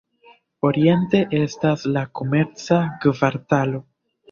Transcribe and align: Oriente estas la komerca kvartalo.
Oriente 0.69 1.19
estas 1.41 1.85
la 1.99 2.05
komerca 2.21 2.83
kvartalo. 3.07 3.87